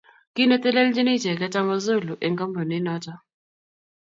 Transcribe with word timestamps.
Kinetelechin 0.35 1.09
icheget 1.15 1.53
Amazulu 1.61 2.13
eng 2.25 2.35
kampuninoto 2.39 3.13